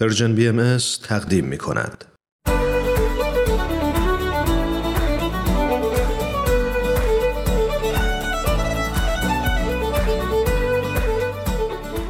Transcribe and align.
Persian 0.00 0.34
BMS 0.34 0.76
تقدیم 1.02 1.44
می 1.44 1.58
کند. 1.58 2.04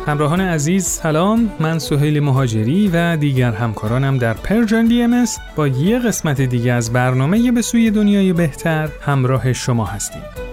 همراهان 0.06 0.40
عزیز 0.40 0.84
سلام 0.84 1.50
من 1.60 1.78
سهیل 1.78 2.20
مهاجری 2.20 2.88
و 2.88 3.16
دیگر 3.16 3.52
همکارانم 3.52 4.18
در 4.18 4.34
Persian 4.34 4.88
BMS 4.88 5.24
با 5.56 5.68
یه 5.68 5.98
قسمت 5.98 6.40
دیگه 6.40 6.72
از 6.72 6.92
برنامه 6.92 7.52
به 7.52 7.62
سوی 7.62 7.90
دنیای 7.90 8.32
بهتر 8.32 8.88
همراه 9.00 9.52
شما 9.52 9.84
هستیم. 9.84 10.47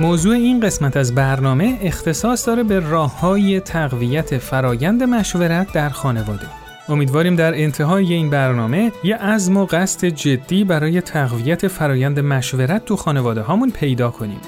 موضوع 0.00 0.34
این 0.34 0.60
قسمت 0.60 0.96
از 0.96 1.14
برنامه 1.14 1.78
اختصاص 1.82 2.46
داره 2.46 2.62
به 2.62 2.80
راه 2.80 3.20
های 3.20 3.60
تقویت 3.60 4.38
فرایند 4.38 5.02
مشورت 5.02 5.72
در 5.72 5.88
خانواده. 5.88 6.46
امیدواریم 6.88 7.36
در 7.36 7.54
انتهای 7.54 8.12
این 8.12 8.30
برنامه 8.30 8.92
یه 9.04 9.16
عزم 9.16 9.56
و 9.56 9.66
قصد 9.66 10.04
جدی 10.04 10.64
برای 10.64 11.00
تقویت 11.00 11.68
فرایند 11.68 12.20
مشورت 12.20 12.84
تو 12.84 12.96
خانواده 12.96 13.40
هامون 13.40 13.70
پیدا 13.70 14.10
کنیم. 14.10 14.40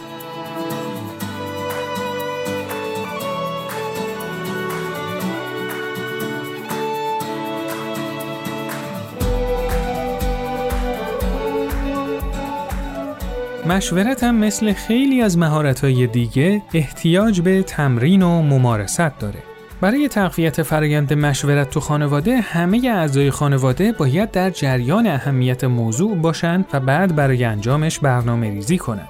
مشورت 13.72 14.24
هم 14.24 14.34
مثل 14.34 14.72
خیلی 14.72 15.22
از 15.22 15.38
مهارت‌های 15.38 16.06
دیگه 16.06 16.62
احتیاج 16.74 17.40
به 17.40 17.62
تمرین 17.62 18.22
و 18.22 18.42
ممارست 18.42 19.18
داره. 19.18 19.38
برای 19.80 20.08
تقویت 20.08 20.62
فرایند 20.62 21.12
مشورت 21.12 21.70
تو 21.70 21.80
خانواده 21.80 22.40
همه 22.40 22.88
اعضای 22.88 23.30
خانواده 23.30 23.92
باید 23.92 24.30
در 24.30 24.50
جریان 24.50 25.06
اهمیت 25.06 25.64
موضوع 25.64 26.16
باشند 26.16 26.64
و 26.72 26.80
بعد 26.80 27.16
برای 27.16 27.44
انجامش 27.44 27.98
برنامه 27.98 28.50
ریزی 28.50 28.78
کنند. 28.78 29.08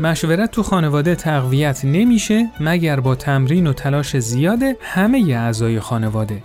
مشورت 0.00 0.50
تو 0.50 0.62
خانواده 0.62 1.14
تقویت 1.14 1.84
نمیشه 1.84 2.50
مگر 2.60 3.00
با 3.00 3.14
تمرین 3.14 3.66
و 3.66 3.72
تلاش 3.72 4.16
زیاد 4.16 4.60
همه 4.80 5.34
اعضای 5.36 5.80
خانواده. 5.80 6.42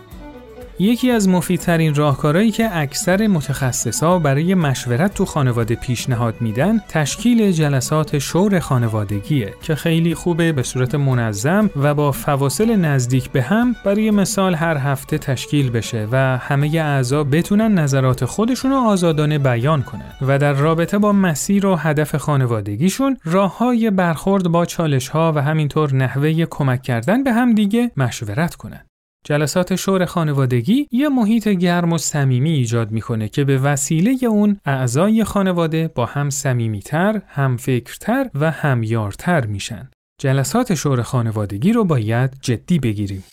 یکی 0.79 1.11
از 1.11 1.29
مفیدترین 1.29 1.95
راهکارهایی 1.95 2.52
که 2.52 2.77
اکثر 2.77 3.27
متخصصا 3.27 4.19
برای 4.19 4.55
مشورت 4.55 5.13
تو 5.13 5.25
خانواده 5.25 5.75
پیشنهاد 5.75 6.35
میدن 6.41 6.79
تشکیل 6.89 7.52
جلسات 7.52 8.17
شور 8.17 8.59
خانوادگیه 8.59 9.53
که 9.61 9.75
خیلی 9.75 10.16
خوبه 10.16 10.51
به 10.51 10.63
صورت 10.63 10.95
منظم 10.95 11.69
و 11.75 11.94
با 11.94 12.11
فواصل 12.11 12.75
نزدیک 12.75 13.29
به 13.29 13.41
هم 13.41 13.75
برای 13.85 14.11
مثال 14.11 14.55
هر 14.55 14.77
هفته 14.77 15.17
تشکیل 15.17 15.69
بشه 15.69 16.07
و 16.11 16.38
همه 16.38 16.67
اعضا 16.67 17.23
بتونن 17.23 17.79
نظرات 17.79 18.25
خودشون 18.25 18.71
رو 18.71 18.77
آزادانه 18.77 19.39
بیان 19.39 19.83
کنن 19.83 20.13
و 20.21 20.39
در 20.39 20.53
رابطه 20.53 20.97
با 20.97 21.11
مسیر 21.11 21.66
و 21.66 21.75
هدف 21.75 22.16
خانوادگیشون 22.16 23.17
راه 23.23 23.57
های 23.57 23.91
برخورد 23.91 24.47
با 24.47 24.66
چالش 24.66 25.07
ها 25.07 25.33
و 25.35 25.41
همینطور 25.41 25.95
نحوه 25.95 26.45
کمک 26.45 26.81
کردن 26.81 27.23
به 27.23 27.33
هم 27.33 27.53
دیگه 27.53 27.91
مشورت 27.97 28.55
کنن. 28.55 28.85
جلسات 29.25 29.75
شور 29.75 30.05
خانوادگی 30.05 30.88
یه 30.91 31.09
محیط 31.09 31.47
گرم 31.47 31.93
و 31.93 31.97
صمیمی 31.97 32.52
ایجاد 32.52 32.91
می‌کنه 32.91 33.29
که 33.29 33.43
به 33.43 33.57
وسیله 33.57 34.27
اون 34.27 34.57
اعضای 34.66 35.23
خانواده 35.23 35.88
با 35.95 36.05
هم 36.05 36.29
صمیمیتر، 36.29 37.21
هم 37.27 37.57
فکرتر 37.57 38.29
و 38.35 38.51
همیارتر 38.51 39.45
میشن. 39.45 39.89
جلسات 40.21 40.73
شور 40.73 41.01
خانوادگی 41.01 41.73
رو 41.73 41.83
باید 41.83 42.31
جدی 42.41 42.79
بگیریم. 42.79 43.23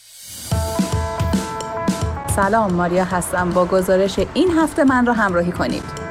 سلام 2.29 2.73
ماریا 2.73 3.05
هستم 3.05 3.51
با 3.51 3.67
گزارش 3.67 4.21
این 4.35 4.49
هفته 4.59 4.85
من 4.85 5.07
رو 5.07 5.13
همراهی 5.13 5.53
کنید. 5.53 6.10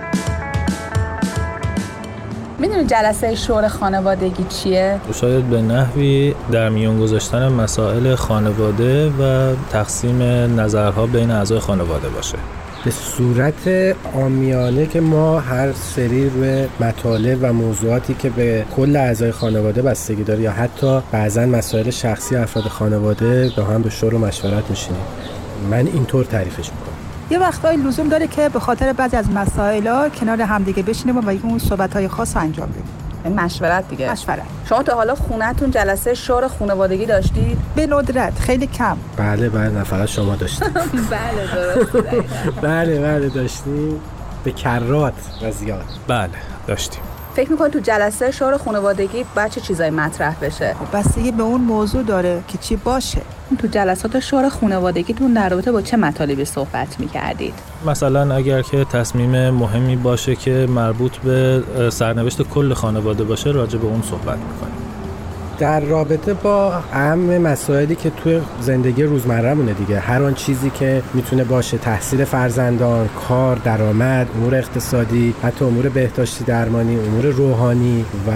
می‌دونی 2.59 2.85
جلسه 2.85 3.35
شور 3.35 3.67
خانوادگی 3.67 4.45
چیه؟ 4.49 4.99
شاید 5.13 5.49
به 5.49 5.61
نحوی 5.61 6.35
در 6.51 6.69
میان 6.69 6.99
گذاشتن 6.99 7.47
مسائل 7.47 8.15
خانواده 8.15 9.09
و 9.09 9.53
تقسیم 9.71 10.21
نظرها 10.59 11.05
بین 11.05 11.31
اعضای 11.31 11.59
خانواده 11.59 12.09
باشه. 12.09 12.37
به 12.85 12.91
صورت 12.91 13.95
آمیانه 14.15 14.85
که 14.85 15.01
ما 15.01 15.39
هر 15.39 15.73
سری 15.73 16.29
روی 16.29 16.67
مطالب 16.79 17.39
و 17.41 17.53
موضوعاتی 17.53 18.13
که 18.13 18.29
به 18.29 18.65
کل 18.75 18.95
اعضای 18.95 19.31
خانواده 19.31 19.81
بستگی 19.81 20.23
داره 20.23 20.41
یا 20.41 20.51
حتی 20.51 21.01
بعضا 21.11 21.45
مسائل 21.45 21.89
شخصی 21.89 22.35
افراد 22.35 22.65
خانواده 22.65 23.51
با 23.57 23.63
هم 23.63 23.81
به 23.81 23.89
شور 23.89 24.15
و 24.15 24.19
مشورت 24.19 24.69
میشینیم. 24.69 25.01
من 25.71 25.87
اینطور 25.87 26.25
تعریفش 26.25 26.57
می‌کنم. 26.57 26.98
یه 27.31 27.39
وقتایی 27.39 27.77
لزوم 27.77 28.09
داره 28.09 28.27
که 28.27 28.49
به 28.49 28.59
خاطر 28.59 28.93
بعضی 28.93 29.17
از 29.17 29.31
مسائل 29.31 29.87
ها 29.87 30.09
کنار 30.09 30.41
همدیگه 30.41 30.83
بشینیم 30.83 31.17
و 31.17 31.29
اون 31.43 31.59
صحبت 31.59 31.93
های 31.93 32.07
خاص 32.07 32.37
انجام 32.37 32.69
بدیم. 32.69 32.83
مشورت 33.25 33.89
دیگه. 33.89 34.11
مشورت. 34.11 34.41
شما 34.69 34.83
تا 34.83 34.95
حالا 34.95 35.15
خونتون 35.15 35.71
جلسه 35.71 36.13
شور 36.13 36.47
خانوادگی 36.47 37.05
داشتید؟ 37.05 37.57
به 37.75 37.87
ندرت 37.87 38.39
خیلی 38.39 38.67
کم. 38.67 38.97
بله 39.17 39.49
بله 39.49 39.83
فقط 39.83 40.07
شما 40.07 40.35
داشتید. 40.35 40.73
بله 41.11 41.47
درست 41.55 41.91
بله 42.61 42.99
بله 42.99 43.29
داشتیم. 43.29 44.01
به 44.43 44.51
کرات 44.51 45.13
و 45.43 45.51
زیاد. 45.51 45.85
بله 46.07 46.29
داشتیم. 46.67 47.01
فکر 47.39 47.51
می‌کنید 47.51 47.73
تو 47.73 47.79
جلسه 47.79 48.31
شور 48.31 48.57
خانوادگی 48.57 49.25
باید 49.35 49.51
چه 49.51 49.61
چیزایی 49.61 49.91
مطرح 49.91 50.35
بشه؟ 50.41 50.73
خب، 50.73 50.97
بستگی 50.97 51.31
به 51.31 51.43
اون 51.43 51.61
موضوع 51.61 52.03
داره 52.03 52.43
که 52.47 52.57
چی 52.57 52.75
باشه. 52.75 53.21
تو 53.57 53.67
جلسات 53.67 54.19
شور 54.19 54.49
خانوادگیتون 54.49 55.33
در 55.33 55.49
رابطه 55.49 55.71
با 55.71 55.81
چه 55.81 55.97
مطالبی 55.97 56.45
صحبت 56.45 56.99
می‌کردید؟ 56.99 57.53
مثلا 57.85 58.35
اگر 58.35 58.61
که 58.61 58.85
تصمیم 58.85 59.49
مهمی 59.49 59.95
باشه 59.95 60.35
که 60.35 60.67
مربوط 60.69 61.17
به 61.17 61.63
سرنوشت 61.89 62.41
کل 62.41 62.73
خانواده 62.73 63.23
باشه 63.23 63.51
راجع 63.51 63.79
به 63.79 63.87
اون 63.87 64.01
صحبت 64.01 64.37
می‌کنیم. 64.37 64.78
در 65.59 65.79
رابطه 65.79 66.33
با 66.33 66.73
اهم 66.93 67.37
مسائلی 67.37 67.95
که 67.95 68.09
توی 68.09 68.41
زندگی 68.61 69.03
روزمرهمونه 69.03 69.73
دیگه. 69.73 69.99
هر 69.99 70.23
آن 70.23 70.33
چیزی 70.33 70.69
که 70.69 71.01
می‌تونه 71.13 71.43
باشه 71.43 71.77
تحصیل 71.77 72.25
فرزندان 72.25 73.09
کار 73.27 73.55
درآمد 73.55 74.27
امور 74.35 74.55
اقتصادی 74.55 75.33
حتی 75.43 75.65
امور 75.65 75.89
بهداشتی 75.89 76.43
درمانی 76.43 76.95
امور 76.95 77.25
روحانی 77.25 78.05
و 78.27 78.31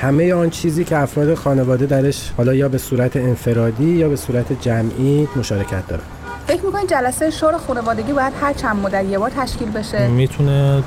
همه 0.00 0.34
آن 0.34 0.50
چیزی 0.50 0.84
که 0.84 0.98
افراد 0.98 1.34
خانواده 1.34 1.86
درش 1.86 2.30
حالا 2.36 2.54
یا 2.54 2.68
به 2.68 2.78
صورت 2.78 3.16
انفرادی 3.16 3.90
یا 3.90 4.08
به 4.08 4.16
صورت 4.16 4.60
جمعی 4.60 5.28
مشارکت 5.36 5.86
داره 5.88 6.02
فکر 6.46 6.64
می‌کنید 6.64 6.88
جلسه 6.88 7.30
شور 7.30 7.58
خانوادگی 7.58 8.12
باید 8.12 8.32
هر 8.40 8.52
چند 8.52 8.76
مدت 8.76 9.04
یه 9.04 9.18
بار 9.18 9.30
تشکیل 9.30 9.70
بشه؟ 9.70 10.08
می‌تونه 10.08 10.82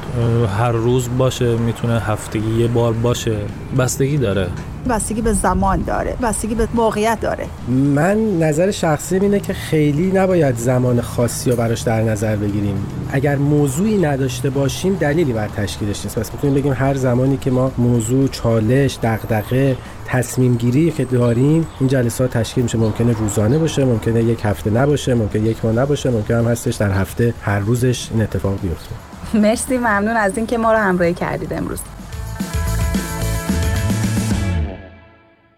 هر 0.57 0.71
روز 0.71 1.09
باشه 1.17 1.57
می‌تونه 1.57 1.99
هفتگی 1.99 2.61
یه 2.61 2.67
بار 2.67 2.93
باشه. 2.93 3.37
بستگی 3.77 4.17
داره. 4.17 4.47
بستگی 4.87 5.21
به 5.21 5.33
زمان 5.33 5.81
داره 5.81 6.15
بستگی 6.21 6.55
به 6.55 6.67
موقعیت 6.73 7.19
داره. 7.21 7.45
من 7.67 8.39
نظر 8.39 8.71
شخصی 8.71 9.15
اینه 9.15 9.39
که 9.39 9.53
خیلی 9.53 10.11
نباید 10.11 10.57
زمان 10.57 11.01
خاصی 11.01 11.49
رو 11.51 11.55
براش 11.55 11.81
در 11.81 12.01
نظر 12.01 12.35
بگیریم. 12.35 12.85
اگر 13.11 13.35
موضوعی 13.35 13.97
نداشته 13.97 14.49
باشیم 14.49 14.95
دلیلی 14.95 15.33
بر 15.33 15.47
تشکیلش 15.47 16.03
نیست. 16.03 16.19
پس 16.19 16.33
می‌تونیم 16.33 16.55
بگیم 16.55 16.73
هر 16.73 16.95
زمانی 16.95 17.37
که 17.37 17.51
ما 17.51 17.71
موضوع 17.77 18.27
چالش 18.27 18.97
دغدغه 19.03 19.77
تصمیم 20.05 20.55
گیری 20.55 20.91
که 20.91 21.05
داریم 21.05 21.67
این 21.79 21.89
جلسات 21.89 22.37
تشکیل 22.37 22.63
میشه. 22.63 22.77
ممکنه 22.77 23.13
روزانه 23.13 23.57
باشه 23.57 23.85
ممکنه 23.85 24.23
یک 24.23 24.39
هفته 24.43 24.69
نباشه 24.69 25.13
ممکنه 25.13 25.41
یک 25.41 25.65
ماه 25.65 25.73
نباشه 25.73 26.09
ممکنه 26.09 26.37
هم 26.37 26.47
هستش 26.47 26.75
در 26.75 26.91
هفته 26.91 27.33
هر 27.41 27.59
روزش 27.59 28.07
این 28.11 28.21
اتفاق 28.21 28.59
بیفته. 28.61 28.95
مرسی 29.33 29.77
ممنون 29.77 30.17
از 30.17 30.37
اینکه 30.37 30.57
ما 30.57 30.73
رو 30.73 30.79
همراهی 30.79 31.13
کردید 31.13 31.53
امروز. 31.53 31.79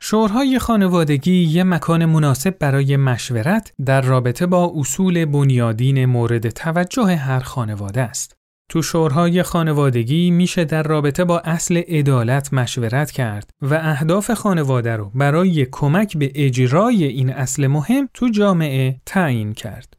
شورهای 0.09 0.59
خانوادگی 0.59 1.43
یه 1.43 1.63
مکان 1.63 2.05
مناسب 2.05 2.57
برای 2.59 2.97
مشورت 2.97 3.73
در 3.85 4.01
رابطه 4.01 4.45
با 4.45 4.73
اصول 4.75 5.25
بنیادین 5.25 6.05
مورد 6.05 6.49
توجه 6.49 7.15
هر 7.15 7.39
خانواده 7.39 8.01
است. 8.01 8.35
تو 8.69 8.81
شورهای 8.81 9.43
خانوادگی 9.43 10.31
میشه 10.31 10.65
در 10.65 10.83
رابطه 10.83 11.23
با 11.23 11.39
اصل 11.39 11.77
عدالت 11.77 12.53
مشورت 12.53 13.11
کرد 13.11 13.49
و 13.61 13.73
اهداف 13.73 14.31
خانواده 14.31 14.95
رو 14.95 15.11
برای 15.15 15.67
کمک 15.71 16.17
به 16.17 16.31
اجرای 16.35 17.03
این 17.03 17.29
اصل 17.29 17.67
مهم 17.67 18.09
تو 18.13 18.29
جامعه 18.29 19.01
تعیین 19.05 19.53
کرد. 19.53 19.93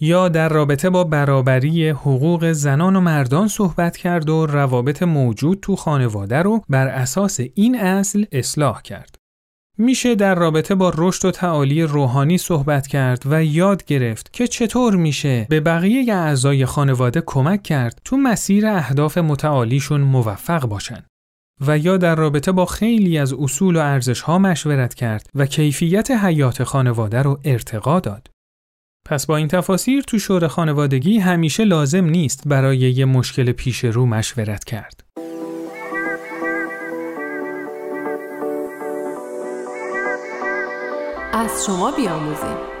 یا 0.00 0.28
در 0.28 0.48
رابطه 0.48 0.90
با 0.90 1.04
برابری 1.04 1.88
حقوق 1.88 2.52
زنان 2.52 2.96
و 2.96 3.00
مردان 3.00 3.48
صحبت 3.48 3.96
کرد 3.96 4.28
و 4.28 4.46
روابط 4.46 5.02
موجود 5.02 5.58
تو 5.62 5.76
خانواده 5.76 6.42
رو 6.42 6.62
بر 6.68 6.88
اساس 6.88 7.40
این 7.54 7.80
اصل 7.80 8.24
اصلاح 8.32 8.82
کرد. 8.82 9.19
میشه 9.80 10.14
در 10.14 10.34
رابطه 10.34 10.74
با 10.74 10.92
رشد 10.96 11.24
و 11.24 11.30
تعالی 11.30 11.82
روحانی 11.82 12.38
صحبت 12.38 12.86
کرد 12.86 13.22
و 13.26 13.44
یاد 13.44 13.84
گرفت 13.84 14.32
که 14.32 14.46
چطور 14.46 14.96
میشه 14.96 15.46
به 15.50 15.60
بقیه 15.60 16.14
اعضای 16.14 16.66
خانواده 16.66 17.22
کمک 17.26 17.62
کرد 17.62 18.00
تو 18.04 18.16
مسیر 18.16 18.66
اهداف 18.66 19.18
متعالیشون 19.18 20.00
موفق 20.00 20.66
باشن. 20.66 21.04
و 21.66 21.78
یا 21.78 21.96
در 21.96 22.14
رابطه 22.14 22.52
با 22.52 22.66
خیلی 22.66 23.18
از 23.18 23.32
اصول 23.32 23.76
و 23.76 23.80
ارزش 23.80 24.20
ها 24.20 24.38
مشورت 24.38 24.94
کرد 24.94 25.26
و 25.34 25.46
کیفیت 25.46 26.10
حیات 26.10 26.64
خانواده 26.64 27.22
رو 27.22 27.40
ارتقا 27.44 28.00
داد. 28.00 28.28
پس 29.06 29.26
با 29.26 29.36
این 29.36 29.48
تفاسیر 29.48 30.02
تو 30.02 30.18
شور 30.18 30.48
خانوادگی 30.48 31.18
همیشه 31.18 31.64
لازم 31.64 32.04
نیست 32.04 32.48
برای 32.48 32.78
یه 32.78 33.04
مشکل 33.04 33.52
پیش 33.52 33.84
رو 33.84 34.06
مشورت 34.06 34.64
کرد. 34.64 35.09
از 41.40 41.64
شما 41.66 41.90
بیاموزیم. 41.90 42.79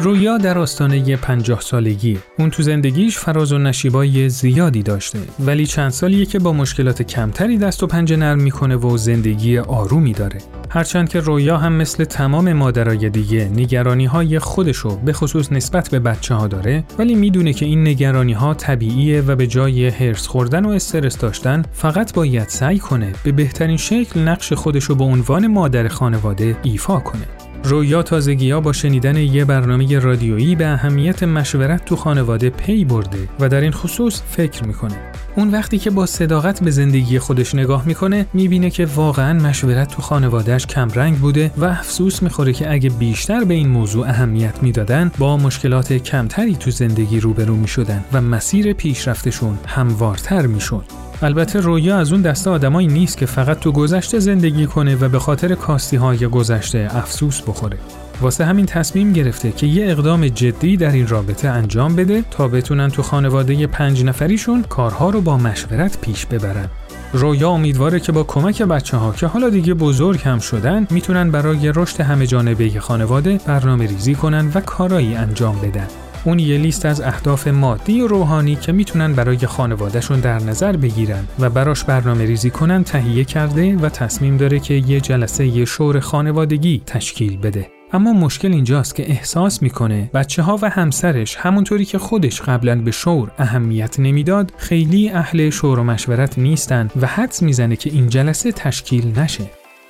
رویا 0.00 0.38
در 0.38 0.58
آستانه 0.58 1.16
پنجاه 1.16 1.60
سالگی. 1.60 2.18
اون 2.38 2.50
تو 2.50 2.62
زندگیش 2.62 3.18
فراز 3.18 3.52
و 3.52 3.58
نشیبای 3.58 4.28
زیادی 4.28 4.82
داشته. 4.82 5.18
ولی 5.40 5.66
چند 5.66 5.90
سالیه 5.90 6.26
که 6.26 6.38
با 6.38 6.52
مشکلات 6.52 7.02
کمتری 7.02 7.58
دست 7.58 7.82
و 7.82 7.86
پنجه 7.86 8.16
نرم 8.16 8.38
می‌کنه 8.38 8.76
و 8.76 8.96
زندگی 8.96 9.58
آرومی 9.58 10.12
داره. 10.12 10.38
هرچند 10.70 11.08
که 11.08 11.20
رویا 11.20 11.56
هم 11.56 11.72
مثل 11.72 12.04
تمام 12.04 12.52
مادرای 12.52 13.10
دیگه 13.10 13.50
نگرانی 13.54 14.06
های 14.06 14.38
خودشو 14.38 14.96
به 14.96 15.12
خصوص 15.12 15.52
نسبت 15.52 15.90
به 15.90 15.98
بچه 15.98 16.34
ها 16.34 16.46
داره 16.46 16.84
ولی 16.98 17.14
می‌دونه 17.14 17.52
که 17.52 17.66
این 17.66 17.88
نگرانی 17.88 18.32
ها 18.32 18.54
طبیعیه 18.54 19.20
و 19.20 19.36
به 19.36 19.46
جای 19.46 19.88
هرس 19.88 20.26
خوردن 20.26 20.64
و 20.64 20.68
استرس 20.68 21.18
داشتن 21.18 21.64
فقط 21.72 22.14
باید 22.14 22.48
سعی 22.48 22.78
کنه 22.78 23.12
به 23.24 23.32
بهترین 23.32 23.76
شکل 23.76 24.20
نقش 24.20 24.52
خودشو 24.52 24.94
به 24.94 25.04
عنوان 25.04 25.46
مادر 25.46 25.88
خانواده 25.88 26.56
ایفا 26.62 26.98
کنه. 27.00 27.37
رویا 27.64 28.02
تازگی 28.02 28.54
با 28.54 28.72
شنیدن 28.72 29.16
یه 29.16 29.44
برنامه 29.44 29.98
رادیویی 29.98 30.54
به 30.54 30.66
اهمیت 30.66 31.22
مشورت 31.22 31.84
تو 31.84 31.96
خانواده 31.96 32.50
پی 32.50 32.84
برده 32.84 33.28
و 33.40 33.48
در 33.48 33.60
این 33.60 33.72
خصوص 33.72 34.22
فکر 34.30 34.64
می‌کنه. 34.64 34.96
اون 35.36 35.50
وقتی 35.50 35.78
که 35.78 35.90
با 35.90 36.06
صداقت 36.06 36.62
به 36.62 36.70
زندگی 36.70 37.18
خودش 37.18 37.54
نگاه 37.54 37.86
می‌کنه 37.86 38.26
می‌بینه 38.34 38.70
که 38.70 38.86
واقعا 38.86 39.38
مشورت 39.38 39.88
تو 39.88 40.02
خانوادهش 40.02 40.66
کمرنگ 40.66 41.16
بوده 41.18 41.50
و 41.56 41.64
افسوس 41.64 42.22
می‌خوره 42.22 42.52
که 42.52 42.72
اگه 42.72 42.90
بیشتر 42.90 43.44
به 43.44 43.54
این 43.54 43.68
موضوع 43.68 44.08
اهمیت 44.08 44.62
می‌دادن 44.62 45.12
با 45.18 45.36
مشکلات 45.36 45.92
کمتری 45.92 46.56
تو 46.56 46.70
زندگی 46.70 47.20
روبرو 47.20 47.56
می‌شدن 47.56 48.04
و 48.12 48.20
مسیر 48.20 48.72
پیشرفتشون 48.72 49.58
هموارتر 49.66 50.46
می‌شد. 50.46 50.84
البته 51.22 51.60
رویا 51.60 51.98
از 51.98 52.12
اون 52.12 52.22
دسته 52.22 52.50
آدمایی 52.50 52.88
نیست 52.88 53.16
که 53.16 53.26
فقط 53.26 53.60
تو 53.60 53.72
گذشته 53.72 54.18
زندگی 54.18 54.66
کنه 54.66 54.96
و 54.96 55.08
به 55.08 55.18
خاطر 55.18 55.54
کاستی 55.54 55.96
های 55.96 56.26
گذشته 56.26 56.88
افسوس 56.90 57.42
بخوره. 57.42 57.78
واسه 58.20 58.44
همین 58.44 58.66
تصمیم 58.66 59.12
گرفته 59.12 59.52
که 59.52 59.66
یه 59.66 59.90
اقدام 59.90 60.28
جدی 60.28 60.76
در 60.76 60.92
این 60.92 61.06
رابطه 61.06 61.48
انجام 61.48 61.96
بده 61.96 62.24
تا 62.30 62.48
بتونن 62.48 62.90
تو 62.90 63.02
خانواده 63.02 63.66
پنج 63.66 64.04
نفریشون 64.04 64.62
کارها 64.62 65.10
رو 65.10 65.20
با 65.20 65.38
مشورت 65.38 66.00
پیش 66.00 66.26
ببرن. 66.26 66.68
رویا 67.12 67.50
امیدواره 67.50 68.00
که 68.00 68.12
با 68.12 68.22
کمک 68.22 68.62
بچه 68.62 68.96
ها 68.96 69.12
که 69.12 69.26
حالا 69.26 69.50
دیگه 69.50 69.74
بزرگ 69.74 70.20
هم 70.24 70.38
شدن 70.38 70.86
می‌تونن 70.90 71.30
برای 71.30 71.72
رشد 71.74 72.00
همه 72.00 72.26
جانبه 72.26 72.80
خانواده 72.80 73.40
برنامه 73.46 73.86
ریزی 73.86 74.14
کنن 74.14 74.52
و 74.54 74.60
کارایی 74.60 75.14
انجام 75.14 75.60
بدن. 75.60 75.86
اون 76.28 76.38
یه 76.38 76.58
لیست 76.58 76.86
از 76.86 77.00
اهداف 77.00 77.48
مادی 77.48 78.00
و 78.00 78.06
روحانی 78.06 78.56
که 78.56 78.72
می‌تونن 78.72 79.12
برای 79.12 79.46
خانوادهشون 79.46 80.20
در 80.20 80.38
نظر 80.38 80.76
بگیرن 80.76 81.24
و 81.38 81.50
براش 81.50 81.84
برنامه 81.84 82.24
ریزی 82.24 82.50
کنن 82.50 82.84
تهیه 82.84 83.24
کرده 83.24 83.76
و 83.76 83.88
تصمیم 83.88 84.36
داره 84.36 84.60
که 84.60 84.74
یه 84.74 85.00
جلسه 85.00 85.46
یه 85.46 85.64
شور 85.64 86.00
خانوادگی 86.00 86.82
تشکیل 86.86 87.38
بده. 87.38 87.70
اما 87.92 88.12
مشکل 88.12 88.52
اینجاست 88.52 88.94
که 88.94 89.10
احساس 89.10 89.62
می‌کنه 89.62 90.10
بچه 90.14 90.42
ها 90.42 90.58
و 90.62 90.70
همسرش 90.70 91.36
همونطوری 91.36 91.84
که 91.84 91.98
خودش 91.98 92.42
قبلا 92.42 92.80
به 92.80 92.90
شور 92.90 93.30
اهمیت 93.38 94.00
نمی‌داد 94.00 94.52
خیلی 94.56 95.10
اهل 95.10 95.50
شور 95.50 95.78
و 95.78 95.84
مشورت 95.84 96.38
نیستن 96.38 96.90
و 97.00 97.06
حدس 97.06 97.42
می‌زنه 97.42 97.76
که 97.76 97.90
این 97.90 98.08
جلسه 98.08 98.52
تشکیل 98.52 99.18
نشه. 99.18 99.44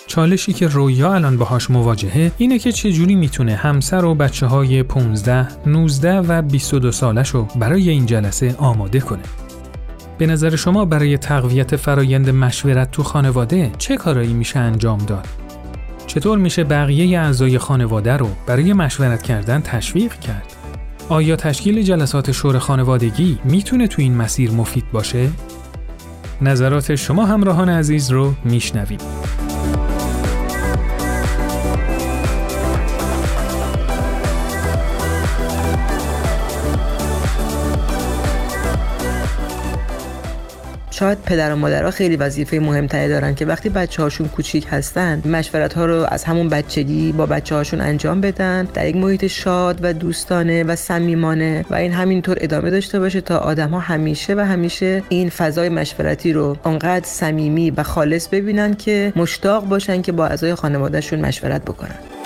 چالشی 0.09 0.53
که 0.53 0.67
رویا 0.67 1.15
الان 1.15 1.37
باهاش 1.37 1.71
مواجهه 1.71 2.33
اینه 2.39 2.59
که 2.59 2.73
چجوری 2.73 3.15
می‌تونه 3.15 3.55
همسر 3.55 4.05
و 4.05 4.15
بچه 4.15 4.47
های 4.47 4.83
15, 4.83 5.49
19 5.67 6.21
و 6.21 6.43
22 6.43 6.93
سالش 6.93 7.29
رو 7.29 7.49
برای 7.57 7.91
این 7.91 8.07
جلسه 8.07 8.55
آماده 8.59 9.01
کنه. 9.01 9.23
به 10.19 10.27
نظر 10.27 10.57
شما 10.57 10.85
برای 10.85 11.19
تقویت 11.19 11.77
فرایند 11.77 12.31
مشورت 12.31 12.91
تو 12.91 13.03
خانواده 13.03 13.71
چه 13.79 13.97
کارایی 13.97 14.33
میشه 14.33 14.59
انجام 14.59 14.99
داد؟ 14.99 15.27
چطور 16.07 16.39
میشه 16.39 16.65
بقیه 16.65 17.21
اعضای 17.21 17.59
خانواده 17.59 18.17
رو 18.17 18.29
برای 18.47 18.73
مشورت 18.73 19.23
کردن 19.23 19.61
تشویق 19.61 20.21
کرد؟ 20.21 20.53
آیا 21.09 21.37
تشکیل 21.37 21.83
جلسات 21.83 22.33
شور 22.33 22.59
خانوادگی 22.59 23.39
می‌تونه 23.45 23.89
تو 23.89 24.03
این 24.03 24.17
مسیر 24.17 24.51
مفید 24.51 24.85
باشه؟ 24.93 25.29
نظرات 26.43 26.95
شما 26.95 27.27
همراهان 27.27 27.69
عزیز 27.69 28.11
رو 28.11 28.35
میشنویم. 28.45 28.99
شاید 40.99 41.19
پدر 41.23 41.53
و 41.53 41.57
مادرها 41.57 41.91
خیلی 41.91 42.17
وظیفه 42.17 42.59
مهمتری 42.59 43.09
دارن 43.09 43.35
که 43.35 43.47
وقتی 43.47 43.69
بچه 43.69 44.03
هاشون 44.03 44.29
کوچیک 44.29 44.67
هستن 44.71 45.23
مشورت 45.25 45.75
ها 45.75 45.87
رو 45.87 46.07
از 46.09 46.25
همون 46.25 46.49
بچگی 46.49 47.13
با 47.13 47.27
بچه 47.27 47.55
هاشون 47.55 47.81
انجام 47.81 48.21
بدن. 48.21 48.69
در 48.75 48.89
یک 48.89 48.97
محیط 48.97 49.27
شاد 49.27 49.79
و 49.83 49.93
دوستانه 49.93 50.65
و 50.65 50.77
صمیمانه 50.77 51.65
و 51.71 51.75
این 51.75 51.93
همینطور 51.93 52.37
ادامه 52.41 52.71
داشته 52.71 52.99
باشه 52.99 53.21
تا 53.21 53.39
آدم 53.39 53.71
ها 53.71 53.79
همیشه 53.79 54.35
و 54.35 54.41
همیشه 54.41 55.03
این 55.09 55.31
فضای 55.31 55.69
مشورتی 55.69 56.33
رو 56.33 56.57
انقدر 56.65 57.07
صمیمی 57.07 57.71
و 57.71 57.83
خالص 57.83 58.29
ببینن 58.29 58.75
که 58.75 59.13
مشتاق 59.17 59.65
باشن 59.65 60.03
که 60.03 60.13
با 60.13 60.27
اعضای 60.27 60.55
خانوادهشون 60.55 61.21
مشورت 61.21 61.63
بکنن. 61.63 62.18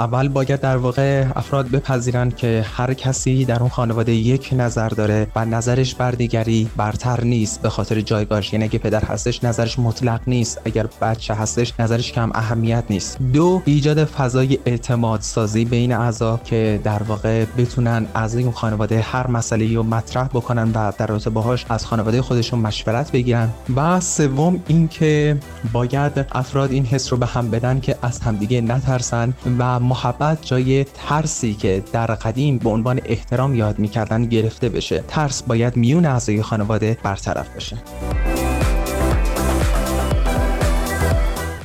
اول 0.00 0.28
باید 0.28 0.60
در 0.60 0.76
واقع 0.76 1.24
افراد 1.36 1.70
بپذیرند 1.70 2.36
که 2.36 2.64
هر 2.76 2.94
کسی 2.94 3.44
در 3.44 3.60
اون 3.60 3.68
خانواده 3.68 4.12
یک 4.12 4.50
نظر 4.52 4.88
داره 4.88 5.26
و 5.36 5.44
نظرش 5.44 5.94
بر 5.94 6.10
دیگری 6.10 6.70
برتر 6.76 7.24
نیست 7.24 7.62
به 7.62 7.68
خاطر 7.68 8.00
جایگاهش. 8.00 8.52
یعنی 8.52 8.64
اگه 8.64 8.78
پدر 8.78 9.04
هستش 9.04 9.44
نظرش 9.44 9.78
مطلق 9.78 10.20
نیست. 10.26 10.60
اگر 10.64 10.86
بچه 11.02 11.34
هستش 11.34 11.72
نظرش 11.78 12.12
کم 12.12 12.30
اهمیت 12.34 12.84
نیست. 12.90 13.18
دو 13.32 13.62
ایجاد 13.64 14.04
فضای 14.04 14.58
اعتماد 14.66 15.20
سازی 15.20 15.64
بین 15.64 15.92
اعضا 15.92 16.40
که 16.44 16.80
در 16.84 17.02
واقع 17.02 17.44
بتونن 17.44 18.06
از 18.14 18.36
اون 18.36 18.50
خانواده 18.50 19.00
هر 19.00 19.26
مسئله 19.26 19.74
رو 19.74 19.82
مطرح 19.82 20.28
بکنن 20.28 20.72
و 20.74 20.92
در 20.98 21.06
رابطه 21.06 21.30
باهاش 21.30 21.66
از 21.68 21.86
خانواده 21.86 22.22
خودشون 22.22 22.58
مشورت 22.58 23.12
بگیرن. 23.12 23.48
و 23.76 24.00
سوم 24.00 24.62
اینکه 24.66 25.36
باید 25.72 26.26
افراد 26.32 26.72
این 26.72 26.86
حس 26.86 27.12
رو 27.12 27.18
به 27.18 27.26
هم 27.26 27.50
بدن 27.50 27.80
که 27.80 27.96
از 28.02 28.20
همدیگه 28.20 28.60
نترسن 28.60 29.34
و 29.58 29.80
محبت 29.90 30.46
جای 30.46 30.84
ترسی 30.84 31.54
که 31.54 31.82
در 31.92 32.06
قدیم 32.06 32.58
به 32.58 32.70
عنوان 32.70 33.00
احترام 33.04 33.54
یاد 33.54 33.78
می‌کردن 33.78 34.24
گرفته 34.24 34.68
بشه. 34.68 35.04
ترس 35.08 35.42
باید 35.42 35.76
میون 35.76 36.06
اعضای 36.06 36.42
خانواده 36.42 36.98
برطرف 37.02 37.56
بشه. 37.56 37.76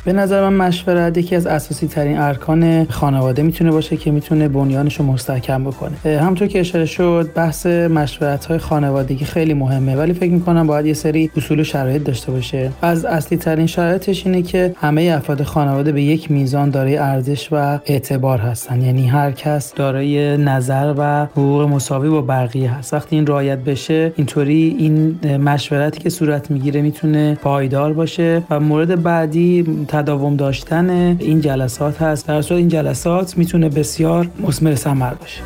به 0.06 0.14
نظر 0.14 0.50
من 0.50 0.68
مشورت 0.68 1.18
یکی 1.18 1.36
از 1.36 1.48
اساسی 1.48 1.88
ترین 1.88 2.18
ارکان 2.18 2.86
خانواده 2.86 3.44
می‌تونه 3.44 3.72
باشه 3.72 3.98
که 3.98 4.12
می‌تونه 4.12 4.48
بنیانش 4.48 5.00
رو 5.00 5.06
مستحکم 5.06 5.64
بکنه. 5.64 6.20
همونطور 6.20 6.48
که 6.48 6.60
اشاره 6.60 6.86
شد 6.86 7.30
بحث 7.36 7.66
مشورت 7.66 8.46
های 8.46 8.58
خانوادگی 8.58 9.26
خیلی 9.26 9.54
مهمه 9.54 9.96
ولی 9.96 10.14
فکر 10.14 10.32
می‌کنم 10.32 10.68
باید 10.68 10.86
یه 10.86 10.94
سری 10.94 11.32
اصول 11.38 11.60
و 11.60 11.64
شرایط 11.64 12.04
داشته 12.04 12.32
باشه. 12.32 12.72
از 12.82 13.06
اصلی 13.06 13.38
ترین 13.38 13.68
شرایطش 13.68 14.26
اینه 14.26 14.42
که 14.42 14.76
همه 14.78 15.14
افراد 15.18 15.44
خانواده 15.44 15.92
به 15.92 16.02
یک 16.02 16.32
میزان 16.32 16.70
دارای 16.70 16.98
ارزش 16.98 17.50
و 17.52 17.80
اعتبار 17.86 18.38
هستن. 18.38 18.82
یعنی 18.82 19.08
هر 19.08 19.32
کس 19.32 19.74
دارای 19.74 20.38
نظر 20.38 20.94
و 20.98 21.26
حقوق 21.26 21.62
مساوی 21.62 22.10
با 22.10 22.22
بقیه 22.22 22.74
هست. 22.74 22.94
وقتی 22.94 23.16
این 23.16 23.28
رعایت 23.28 23.60
بشه 23.60 24.14
اینطوری 24.16 24.76
این 24.80 25.20
مشورتی 25.38 26.00
که 26.00 26.10
صورت 26.10 26.52
می‌گیره 26.52 26.82
می‌تونه 26.82 27.36
پایدار 27.36 27.94
باشه 27.94 28.44
و 28.50 28.60
مورد 28.60 29.04
بعدی 29.04 29.66
تداوم 29.96 30.36
داشتن 30.36 30.90
این 31.20 31.42
جلسات 31.42 32.02
هست. 32.02 32.28
در 32.28 32.42
صورت 32.42 32.60
این 32.60 32.68
جلسات 32.68 33.38
می‌تونه 33.38 33.70
بسیار 33.70 34.28
مثمر 34.40 34.76
ثمر 34.76 35.14
باشه. 35.14 35.42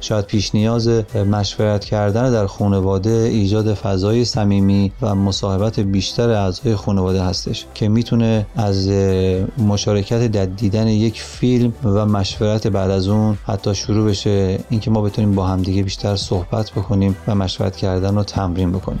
شاید 0.00 0.24
پیش 0.24 0.54
نیاز 0.54 0.88
مشورت 1.30 1.84
کردن 1.84 2.32
در 2.32 2.46
خانواده 2.46 3.10
ایجاد 3.10 3.74
فضای 3.74 4.24
صمیمی 4.24 4.92
و 5.02 5.14
مصاحبت 5.14 5.80
بیشتر 5.80 6.30
اعضای 6.30 6.76
خانواده 6.76 7.22
هستش 7.22 7.66
که 7.74 7.88
می‌تونه 7.88 8.46
از 8.56 8.88
مشارکت 9.58 10.26
در 10.26 10.46
دیدن 10.46 10.88
یک 10.88 11.22
فیلم 11.22 11.72
و 11.84 12.06
مشورت 12.06 12.66
بعد 12.66 12.90
از 12.90 13.08
اون 13.08 13.38
حتی 13.46 13.74
شروع 13.74 14.08
بشه. 14.08 14.58
اینکه 14.70 14.90
ما 14.90 15.02
بتونیم 15.02 15.34
با 15.34 15.46
همدیگه 15.46 15.82
بیشتر 15.82 16.16
صحبت 16.16 16.70
بکنیم 16.70 17.16
و 17.28 17.34
مشورت 17.34 17.76
کردن 17.76 18.14
رو 18.14 18.22
تمرین 18.22 18.72
بکنیم. 18.72 19.00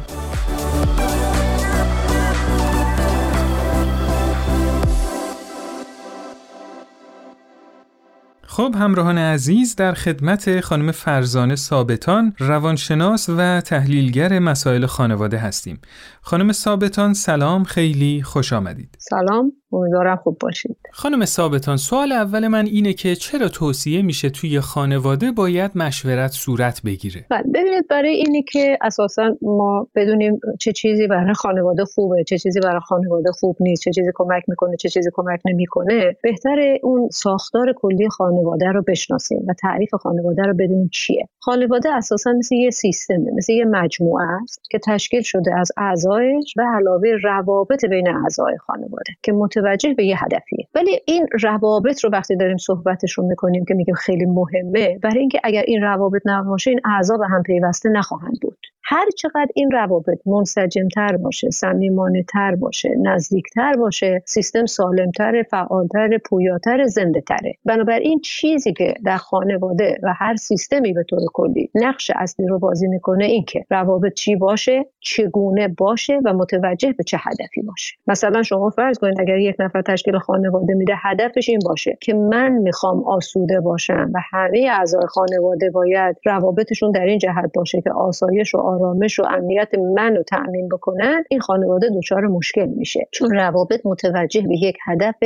خب 8.54 8.74
همراهان 8.78 9.18
عزیز 9.18 9.76
در 9.76 9.92
خدمت 9.94 10.60
خانم 10.60 10.92
فرزانه 10.92 11.56
ثابتان 11.56 12.34
روانشناس 12.38 13.28
و 13.28 13.60
تحلیلگر 13.60 14.38
مسائل 14.38 14.86
خانواده 14.86 15.38
هستیم. 15.38 15.78
خانم 16.24 16.52
ثابتان 16.52 17.14
سلام 17.14 17.64
خیلی 17.64 18.22
خوش 18.22 18.52
آمدید. 18.52 18.96
سلام 18.98 19.52
امیدوارم 19.72 20.16
خوب 20.16 20.38
باشید. 20.40 20.76
خانم 20.92 21.24
ثابتان 21.24 21.76
سوال 21.76 22.12
اول 22.12 22.48
من 22.48 22.66
اینه 22.66 22.92
که 22.92 23.14
چرا 23.14 23.48
توصیه 23.48 24.02
میشه 24.02 24.30
توی 24.30 24.60
خانواده 24.60 25.32
باید 25.32 25.70
مشورت 25.74 26.30
صورت 26.30 26.82
بگیره؟ 26.82 27.26
ببینید 27.54 27.88
برای 27.90 28.14
اینی 28.14 28.42
که 28.42 28.78
اساسا 28.82 29.36
ما 29.42 29.88
بدونیم 29.94 30.40
چه 30.60 30.72
چیزی 30.72 31.06
برای 31.06 31.34
خانواده 31.34 31.84
خوبه 31.84 32.24
چه 32.24 32.38
چیزی 32.38 32.60
برای 32.60 32.80
خانواده 32.80 33.32
خوب 33.32 33.56
نیست 33.60 33.82
چه 33.82 33.90
چیزی 33.90 34.10
کمک 34.14 34.42
می‌کنه 34.48 34.76
چه 34.76 34.88
چیزی 34.88 35.10
کمک 35.14 35.40
نمی‌کنه 35.44 36.16
بهتر 36.22 36.76
اون 36.82 37.08
ساختار 37.12 37.74
کلی 37.76 38.08
خانواده 38.08 38.66
رو 38.66 38.82
بشناسیم 38.88 39.44
و 39.48 39.54
تعریف 39.54 39.94
خانواده 39.94 40.42
رو 40.42 40.54
بدونیم 40.54 40.88
چیه. 40.92 41.28
خانواده 41.38 41.94
اساسا 41.94 42.32
مثل 42.32 42.54
یه 42.54 42.70
سیستمه 42.70 43.30
مثل 43.36 43.52
یه 43.52 43.64
مجموعه 43.64 44.26
است 44.42 44.60
که 44.70 44.78
تشکیل 44.78 45.22
شده 45.22 45.54
از 45.58 45.72
اعضایش 46.12 46.54
و 46.56 46.62
علاوه 46.74 47.08
روابط 47.22 47.84
بین 47.84 48.08
اعضای 48.08 48.56
خانواده 48.58 49.12
که 49.22 49.32
متوجه 49.32 49.94
به 49.94 50.04
یه 50.04 50.24
هدفیه. 50.24 50.68
ولی 50.74 51.00
این 51.06 51.26
روابط 51.42 52.04
رو 52.04 52.10
وقتی 52.10 52.36
داریم 52.36 52.56
صحبتش 52.56 53.12
رو 53.12 53.26
می‌کنیم 53.26 53.64
که 53.64 53.74
میگیم 53.74 53.94
خیلی 53.94 54.26
مهمه 54.26 54.98
برای 55.02 55.18
اینکه 55.18 55.40
اگر 55.44 55.62
این 55.66 55.82
روابط 55.82 56.22
نباشه 56.24 56.70
این 56.70 56.80
اعضا 56.84 57.16
به 57.16 57.26
هم 57.26 57.42
پیوسته 57.42 57.88
نخواهند 57.88 58.38
بود. 58.42 58.61
هر 58.92 59.06
چقدر 59.16 59.48
این 59.54 59.70
روابط 59.70 60.26
منسجمتر 60.26 61.16
باشه 61.16 61.50
صمیمانه 61.50 62.22
تر 62.22 62.54
باشه 62.54 62.90
نزدیکتر 63.02 63.72
باشه 63.72 64.22
سیستم 64.26 64.66
سالمتر 64.66 65.42
فعالتر 65.50 66.18
پویاتر 66.18 66.84
زنده 66.84 67.20
تره 67.20 67.54
بنابراین 67.64 68.20
چیزی 68.20 68.72
که 68.72 68.94
در 69.04 69.16
خانواده 69.16 69.98
و 70.02 70.14
هر 70.16 70.36
سیستمی 70.36 70.92
به 70.92 71.04
طور 71.10 71.18
کلی 71.34 71.70
نقش 71.74 72.10
اصلی 72.16 72.46
رو 72.46 72.58
بازی 72.58 72.88
می‌کنه 72.88 73.24
این 73.24 73.44
که 73.44 73.64
روابط 73.70 74.12
چی 74.12 74.36
باشه 74.36 74.86
چگونه 75.00 75.68
باشه 75.68 76.20
و 76.24 76.32
متوجه 76.32 76.92
به 76.92 77.04
چه 77.04 77.18
هدفی 77.20 77.62
باشه. 77.62 77.94
مثلا 78.06 78.42
شما 78.42 78.70
فرض 78.70 78.98
کنید 78.98 79.20
اگر 79.20 79.36
یک 79.36 79.56
نفر 79.58 79.82
تشکیل 79.82 80.18
خانواده 80.18 80.74
میده 80.74 80.94
هدفش 81.02 81.48
این 81.48 81.60
باشه 81.64 81.98
که 82.00 82.14
من 82.14 82.52
می‌خوام 82.52 83.04
آسوده 83.04 83.60
باشم 83.60 84.10
و 84.14 84.18
همه 84.30 84.68
اعضای 84.70 85.06
خانواده 85.08 85.70
باید 85.70 86.16
روابطشون 86.24 86.90
در 86.90 87.04
این 87.04 87.18
جهت 87.18 87.50
باشه 87.54 87.80
که 87.80 87.90
آسایش 87.90 88.54
و 88.54 88.58
آرامش 88.82 89.20
و 89.20 89.22
امنیت 89.22 89.74
من 89.94 90.16
رو 90.16 90.22
تأمین 90.22 90.68
بکنن 90.68 91.24
این 91.30 91.40
خانواده 91.40 91.90
دچار 91.96 92.26
مشکل 92.26 92.66
میشه. 92.66 93.08
چون 93.12 93.30
روابط 93.30 93.80
متوجه 93.84 94.40
به 94.40 94.56
یک 94.56 94.76
هدف 94.86 95.16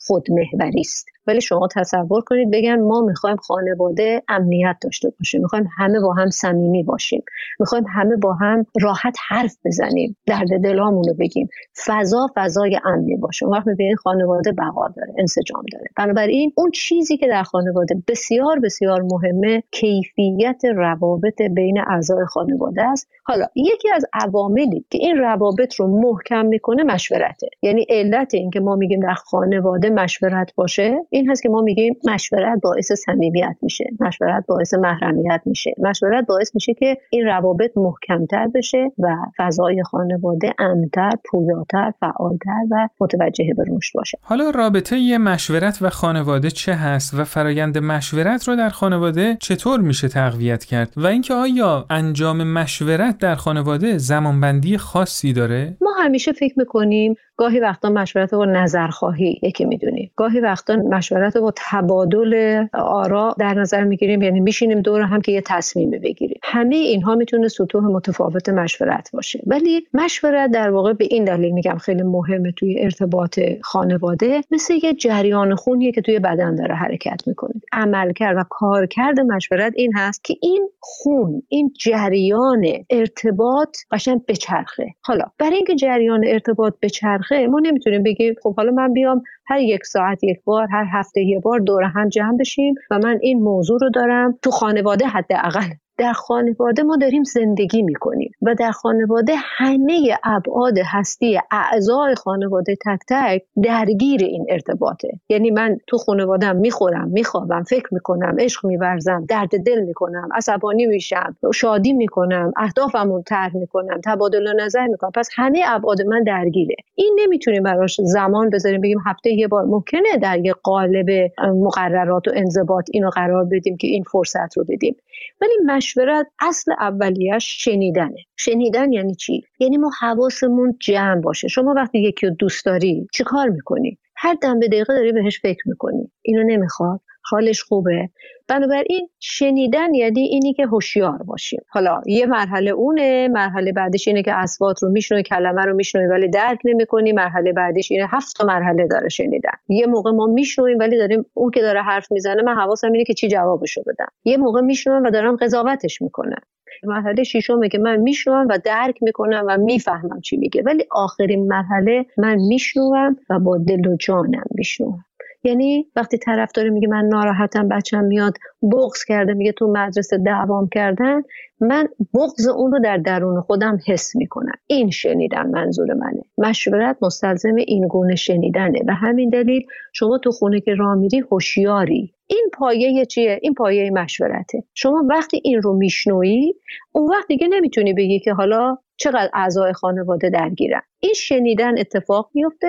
خودمهوری 0.00 0.80
است. 0.80 1.06
ولی 1.26 1.40
شما 1.40 1.68
تصور 1.74 2.22
کنید 2.26 2.50
بگن 2.50 2.80
ما 2.80 3.00
می‌خوایم 3.00 3.36
خانواده 3.36 4.22
امنیت 4.28 4.76
داشته 4.82 5.12
باشیم. 5.18 5.42
می‌خوایم 5.42 5.68
همه 5.78 6.00
با 6.00 6.12
هم 6.14 6.30
صمیمی 6.30 6.82
باشیم. 6.82 7.22
می‌خوایم 7.60 7.84
همه 7.88 8.16
با 8.16 8.32
هم 8.32 8.66
راحت 8.80 9.16
حرف 9.28 9.56
بزنیم. 9.64 10.16
درد 10.26 10.62
دلامون 10.62 11.04
رو 11.08 11.14
بگیم. 11.14 11.48
فضا 11.86 12.26
فضای 12.34 12.80
امنی 12.84 13.16
باشه. 13.16 13.46
اون 13.46 13.56
وقت 13.56 13.66
می‌بینید 13.66 13.96
خانواده 13.96 14.52
بقا 14.52 14.88
داره 14.88 15.14
انسجام 15.18 15.64
داره. 15.72 15.84
بنابراین 15.96 16.52
اون 16.56 16.70
چیزی 16.70 17.16
که 17.16 17.26
در 17.28 17.42
خانواده 17.42 18.02
بسیار 18.08 18.58
بسیار 18.58 19.02
مهمه 19.02 19.62
کیفیت 19.70 20.62
روابط 20.76 21.42
بین 21.42 21.80
اعضای 21.80 22.26
خانواده 22.26 22.82
است. 22.82 23.08
حالا 23.24 23.46
یکی 23.54 23.90
از 23.94 24.04
عواملی 24.12 24.84
که 24.90 24.98
این 24.98 25.16
روابط 25.16 25.74
رو 25.74 26.00
محکم 26.00 26.46
می‌کنه 26.46 26.82
مشورته. 26.82 27.48
یعنی 27.62 27.86
علت 27.88 28.34
اینکه 28.34 28.60
ما 28.60 28.76
میگیم 28.76 29.00
در 29.00 29.14
خانواده 29.14 29.87
مشورت 29.90 30.54
باشه 30.54 30.96
این 31.10 31.30
هست 31.30 31.42
که 31.42 31.48
ما 31.48 31.60
میگیم 31.60 31.96
مشورت 32.04 32.60
باعث 32.62 32.92
صمیمیت 32.92 33.56
میشه 33.62 33.84
مشورت 34.00 34.44
باعث 34.46 34.74
محرمیت 34.74 35.42
میشه. 35.46 35.74
مشورت 35.78 36.26
باعث 36.26 36.54
میشه 36.54 36.74
که 36.74 36.98
این 37.10 37.26
روابط 37.26 37.70
محکمتر 37.76 38.48
بشه 38.54 38.92
و 38.98 39.16
فضای 39.36 39.82
خانواده 39.82 40.54
امتر 40.58 41.10
پویاتر 41.24 41.92
فعالتر 42.00 42.60
و 42.70 42.88
متوجه 43.00 43.54
به 43.56 43.64
رشد 43.68 43.94
باشه. 43.94 44.18
حالا 44.22 44.50
رابطه 44.50 44.98
یه 44.98 45.18
مشورت 45.18 45.78
و 45.80 45.90
خانواده 45.90 46.50
چه 46.50 46.74
هست 46.74 47.14
و 47.14 47.24
فرایند 47.24 47.78
مشورت 47.78 48.48
رو 48.48 48.56
در 48.56 48.68
خانواده 48.68 49.36
چطور 49.40 49.80
میشه 49.80 50.08
تقویت 50.08 50.64
کرد؟ 50.64 50.92
و 50.96 51.06
اینکه 51.06 51.34
آیا 51.34 51.86
انجام 51.90 52.52
مشورت 52.52 53.18
در 53.18 53.34
خانواده 53.34 53.98
زمانبندی 53.98 54.78
خاصی 54.78 55.32
داره؟ 55.32 55.76
ما 55.80 55.90
همیشه 55.98 56.32
فکر 56.32 56.54
می‌کنیم 56.58 57.14
گاهی 57.38 57.60
وقتا 57.60 57.90
مشورت 57.90 58.34
با 58.34 58.44
نظرخواهی 58.44 59.40
یکی 59.42 59.64
می‌دونیم. 59.64 60.10
گاهی 60.16 60.40
وقتا 60.40 60.76
مشورت 60.76 61.36
با 61.36 61.52
تبادل 61.56 62.64
آرا 62.74 63.34
در 63.38 63.54
نظر 63.54 63.84
می‌گیریم 63.84 64.22
یعنی 64.22 64.40
میشینیم 64.40 64.80
دور 64.80 65.02
هم 65.02 65.20
که 65.20 65.32
یه 65.32 65.42
تصمیم 65.46 65.90
بگیریم. 65.90 66.38
همه 66.42 66.76
اینها 66.76 67.14
می‌تونه 67.14 67.48
سطوح 67.48 67.84
متفاوت 67.84 68.48
مشورت 68.48 69.10
باشه. 69.12 69.42
ولی 69.46 69.86
مشورت 69.94 70.50
در 70.50 70.70
واقع 70.70 70.92
به 70.92 71.06
این 71.10 71.24
دلیل 71.24 71.52
میگم 71.52 71.76
خیلی 71.76 72.02
مهمه 72.02 72.52
توی 72.52 72.80
ارتباط 72.80 73.40
خانواده. 73.62 74.40
مثل 74.50 74.74
یه 74.82 74.94
جریان 74.94 75.54
خونیه 75.54 75.92
که 75.92 76.00
توی 76.00 76.18
بدن 76.18 76.54
داره 76.54 76.74
حرکت 76.74 77.22
می‌کنه. 77.26 77.54
عملکرد 77.72 78.36
و 78.36 78.44
کارکرد 78.50 79.20
مشورت 79.20 79.72
این 79.76 79.92
هست 79.96 80.24
که 80.24 80.34
این 80.42 80.68
خون 80.80 81.42
این 81.48 81.72
جریان 81.80 82.64
ارتباط 82.90 83.76
قشنگ 83.90 84.20
بچرخه. 84.28 84.86
حالا 85.04 85.24
برای 85.38 85.56
اینکه 85.56 85.74
جریان 85.74 86.20
ارتباط 86.26 86.74
بچرخه 86.82 87.27
ما 87.32 87.60
نمی‌تونیم 87.60 88.02
بگیم 88.02 88.34
خب 88.42 88.56
حالا 88.56 88.72
من 88.72 88.92
بیام 88.92 89.22
هر 89.46 89.60
یک 89.60 89.86
ساعت 89.86 90.24
یک 90.24 90.44
بار 90.44 90.68
هر 90.72 90.86
هفته 90.92 91.20
یک 91.20 91.42
بار 91.42 91.58
دور 91.60 91.82
هم 91.84 92.08
جمع 92.08 92.36
بشیم 92.40 92.74
و 92.90 92.98
من 92.98 93.18
این 93.22 93.42
موضوع 93.42 93.78
رو 93.80 93.90
دارم 93.90 94.38
تو 94.42 94.50
خانواده 94.50 95.06
حداقل. 95.06 95.87
در 95.98 96.12
خانواده 96.12 96.82
ما 96.82 96.96
داریم 96.96 97.24
زندگی 97.24 97.82
می‌کنیم 97.82 98.32
و 98.42 98.54
در 98.54 98.70
خانواده 98.70 99.32
همه 99.36 100.18
ابعاد 100.24 100.78
هستی 100.84 101.38
اعضای 101.50 102.14
خانواده 102.14 102.74
تک 102.74 102.98
تک 103.08 103.42
درگیر 103.62 104.24
این 104.24 104.46
ارتباطه. 104.48 105.08
یعنی 105.28 105.50
من 105.50 105.78
تو 105.86 105.98
خانوادم 105.98 106.56
می‌خورم 106.56 107.08
میخوابم 107.08 107.62
فکر 107.62 107.94
می‌کنم 107.94 108.36
عشق 108.38 108.66
میورزم 108.66 109.24
درد 109.28 109.48
دل 109.66 109.80
می‌کنم 109.80 110.28
عصبانی 110.34 110.86
میشم 110.86 111.36
شادی 111.54 111.92
می‌کنم 111.92 112.52
اهدافم 112.56 113.12
رو 113.12 113.22
طرح 113.26 113.56
می‌کنم 113.56 114.00
تبادل 114.04 114.60
نظر 114.60 114.86
می‌کنم. 114.86 115.10
پس 115.14 115.28
همه 115.34 115.62
ابعاد 115.66 116.02
من 116.02 116.22
درگیره. 116.22 116.76
این 116.94 117.16
نمی‌تونیم 117.20 117.62
براش 117.62 118.00
زمان 118.00 118.50
بذاریم 118.50 118.80
بگیم 118.80 118.98
هفته 119.06 119.30
یه 119.30 119.48
بار. 119.48 119.64
ممکنه 119.64 120.16
در 120.22 120.38
یه 120.38 120.52
قالب 120.62 121.30
مقررات 121.38 122.28
و 122.28 122.30
انضباط 122.34 122.84
اینو 122.92 123.10
قرار 123.10 123.44
بدیم 123.44 123.76
که 123.76 123.86
این 123.86 124.02
فرصت 124.02 124.56
رو 124.56 124.64
بدیم. 124.68 124.96
ولی 125.40 125.52
مشورت 125.88 126.26
اصل 126.40 126.72
اولیش 126.72 127.64
شنیدنه. 127.64 128.16
شنیدن 128.36 128.92
یعنی 128.92 129.14
چی؟ 129.14 129.42
یعنی 129.58 129.76
ما 129.76 129.90
حواسمون 130.00 130.76
جمع 130.80 131.20
باشه. 131.20 131.48
شما 131.48 131.74
وقتی 131.76 131.98
یکی 131.98 132.26
رو 132.26 132.34
دوست 132.34 132.66
داری 132.66 133.06
چیکار 133.14 133.48
می‌کنی؟ 133.48 133.98
هر 134.16 134.34
دم 134.42 134.58
به 134.58 134.68
دقیقه 134.68 134.94
داری 134.94 135.12
بهش 135.12 135.40
فکر 135.40 135.62
می‌کنی. 135.66 136.12
اینو 136.22 136.42
نمی‌خواد؟ 136.42 137.00
حالش 137.30 137.62
خوبه. 137.62 138.08
بنابراین 138.48 139.08
شنیدن 139.20 139.94
یعنی 139.94 140.20
اینی 140.20 140.52
که 140.54 140.66
هوشیار 140.66 141.22
باشیم. 141.22 141.60
حالا 141.68 142.00
یه 142.06 142.26
مرحله 142.26 142.70
اونه 142.70 143.28
مرحله 143.28 143.72
بعدش 143.72 144.08
اینه 144.08 144.22
که 144.22 144.34
اسوات 144.34 144.82
رو 144.82 144.90
میشنوی 144.90 145.22
کلمه 145.22 145.62
رو 145.62 145.74
میشنوی 145.74 146.06
ولی 146.06 146.28
درک 146.28 146.58
نمی‌کنی. 146.64 147.12
مرحله 147.12 147.52
بعدش 147.52 147.92
اینه 147.92 148.06
هفت 148.10 148.36
تا 148.36 148.46
مرحله 148.46 148.86
داره 148.86 149.08
شنیدن. 149.08 149.50
یه 149.68 149.86
موقع 149.86 150.10
ما 150.10 150.26
میشنویم 150.26 150.78
ولی 150.78 150.98
داریم 150.98 151.24
اون 151.34 151.50
که 151.50 151.60
داره 151.60 151.82
حرف 151.82 152.12
می‌زنه 152.12 152.42
من 152.42 152.54
حواسم 152.54 152.92
اینه 152.92 153.04
که 153.04 153.14
چی 153.14 153.28
جوابشو 153.28 153.82
بدم. 153.86 154.08
یه 154.24 154.36
موقع 154.36 154.60
میشنوم 154.60 155.02
و 155.02 155.10
دارم 155.10 155.36
قضاوتش 155.36 156.02
می‌کنم. 156.02 156.42
مرحله 156.84 157.24
ششمه 157.24 157.68
که 157.68 157.78
من 157.78 157.96
میشنوم 157.96 158.46
و 158.50 158.58
درک 158.64 159.02
می‌کنم 159.02 159.44
و 159.48 159.56
می‌فهمم 159.56 160.20
چی 160.20 160.36
میگه. 160.36 160.62
ولی 160.66 160.84
آخرین 160.90 161.46
مرحله 161.46 162.06
من 162.18 162.36
میشنوم 162.48 163.16
و 163.30 163.38
با 163.38 163.58
دل 163.58 163.86
و 163.86 163.96
جانم 163.96 164.44
میشنوم. 164.50 165.04
یعنی 165.44 165.86
وقتی 165.96 166.18
طرف 166.18 166.52
داره 166.52 166.70
میگه 166.70 166.88
من 166.88 167.04
ناراحتم 167.04 167.68
بچم 167.68 168.04
میاد 168.04 168.34
بغض 168.62 169.04
کرده 169.04 169.34
میگه 169.34 169.52
تو 169.52 169.72
مدرسه 169.76 170.18
دعوام 170.18 170.68
کردن 170.68 171.22
من 171.60 171.88
بغض 172.14 172.48
اون 172.48 172.72
رو 172.72 172.78
در 172.84 172.96
درون 172.96 173.40
خودم 173.40 173.78
حس 173.86 174.16
می‌کنم. 174.16 174.54
این 174.66 174.90
شنیدن 174.90 175.46
منظور 175.46 175.94
منه. 175.94 176.22
مشورت 176.38 176.96
مستلزم 177.02 177.54
این 177.54 177.88
گونه 177.88 178.14
شنیدنه. 178.14 178.78
و 178.88 178.94
همین 178.94 179.30
دلیل 179.30 179.66
شما 179.92 180.18
تو 180.18 180.30
خونه 180.30 180.60
که 180.60 180.74
راه 180.74 180.94
میری 180.94 181.18
هوشیاری. 181.18 182.14
این 182.26 182.50
پایه 182.54 183.06
چیه؟ 183.06 183.38
این 183.42 183.54
پایه 183.54 183.90
مشورته. 183.90 184.64
شما 184.74 185.04
وقتی 185.10 185.40
این 185.44 185.62
رو 185.62 185.76
میشنویی 185.76 186.54
اون 186.92 187.10
وقت 187.10 187.28
دیگه 187.28 187.48
نمی‌تونی 187.48 187.92
بگی 187.92 188.20
که 188.20 188.32
حالا 188.32 188.76
چقدر 188.96 189.30
اعضای 189.34 189.72
خانواده 189.72 190.30
درگیرن. 190.30 190.82
این 191.00 191.12
شنیدن 191.16 191.78
اتفاق 191.78 192.30
میفته 192.34 192.68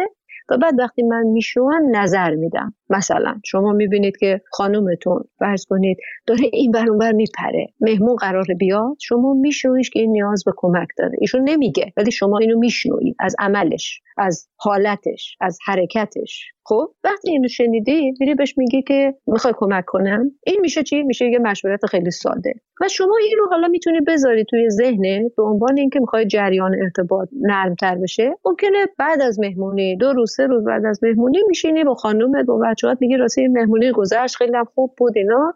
و 0.51 0.57
بعد 0.57 0.79
وقتی 0.79 1.03
من 1.03 1.23
میشنوم 1.23 1.95
نظر 1.95 2.35
میدم. 2.35 2.73
مثلا 2.89 3.35
شما 3.45 3.73
می‌بینید 3.73 4.17
که 4.17 4.41
خانومتون 4.51 5.23
فرض 5.39 5.65
کنید 5.65 5.97
داره 6.27 6.41
این 6.53 6.71
بر 6.71 6.89
اونور 6.89 7.11
میپره. 7.11 7.67
مهمون 7.79 8.15
قرار 8.15 8.45
بیاد 8.59 8.97
شما 9.01 9.33
میشنویش 9.33 9.89
که 9.89 9.99
این 9.99 10.11
نیاز 10.11 10.43
به 10.45 10.51
کمک 10.57 10.87
داره. 10.97 11.17
ایشون 11.21 11.49
نمیگه 11.49 11.93
ولی 11.97 12.11
شما 12.11 12.37
اینو 12.37 12.59
میشنوید 12.59 13.15
از 13.19 13.35
عملش 13.39 14.01
از 14.17 14.47
حالتش 14.57 15.37
از 15.41 15.59
حرکتش. 15.65 16.51
خب 16.63 16.87
وقتی 17.03 17.31
اینو 17.31 17.47
شنیدی 17.47 18.13
میری 18.19 18.35
بهش 18.35 18.57
میگی 18.57 18.81
که 18.81 19.13
می‌خوای 19.27 19.53
کمک 19.57 19.83
کنم. 19.87 20.31
این 20.45 20.57
میشه 20.61 20.83
چی؟ 20.83 21.03
میشه 21.03 21.25
یه 21.25 21.39
مشورت 21.39 21.85
خیلی 21.85 22.11
ساده. 22.11 22.53
و 22.81 22.87
شما 22.87 23.17
این 23.21 23.37
رو 23.39 23.47
حالا 23.49 23.67
می‌تونی 23.67 23.99
بذاری 24.07 24.45
توی 24.49 24.69
ذهنت 24.69 25.31
به 25.37 25.43
عنوان 25.43 25.77
اینکه 25.77 25.99
می‌خوای 25.99 26.25
جریان 26.25 26.75
ارتباط 26.81 27.29
نرمتر 27.41 27.95
بشه. 27.95 28.31
ممکنه 28.45 28.85
بعد 28.97 29.21
از 29.21 29.39
مهمونی 29.39 29.97
دو 29.97 30.13
روز 30.13 30.35
سه 30.39 30.48
روز 30.48 30.63
بعد 30.63 30.86
از 30.86 31.03
مهمونی 31.03 31.38
میشینی 31.48 31.84
با 31.84 31.96
خانومت 31.96 32.46
با 32.46 32.58
بچه‌هات 32.58 32.98
میگی 33.01 33.17
راستی 33.17 33.48
مهمونی 33.48 33.91
گذشت 33.91 34.36
خیلی 34.36 34.58
خوب 34.75 34.93
بود 34.98 35.17
اینا 35.17 35.53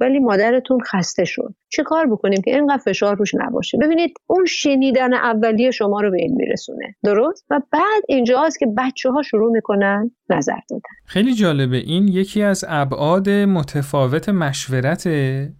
ولی 0.00 0.18
مادرتون 0.18 0.80
خسته 0.80 1.24
شد. 1.24 1.54
چه 1.68 1.82
کار 1.82 2.06
بکنیم 2.06 2.42
که 2.42 2.54
اینقدر 2.54 2.82
فشار 2.84 3.16
روش 3.16 3.34
نباشه؟ 3.34 3.78
ببینید 3.78 4.14
اون 4.26 4.44
شنیدن 4.44 5.14
اولیه 5.14 5.70
شما 5.70 6.00
رو 6.00 6.10
به 6.10 6.16
این 6.20 6.34
میرسونه. 6.36 6.94
درست؟ 7.04 7.46
و 7.50 7.60
بعد 7.72 8.02
اینجاست 8.08 8.58
که 8.58 8.66
بچه 8.78 9.10
ها 9.10 9.22
شروع 9.22 9.52
می‌کنن 9.52 10.10
نظر 10.30 10.58
دادن. 10.70 10.82
خیلی 11.06 11.34
جالبه. 11.34 11.76
این 11.76 12.08
یکی 12.08 12.42
از 12.42 12.64
ابعاد 12.68 13.28
متفاوت 13.28 14.28
مشورت 14.28 15.06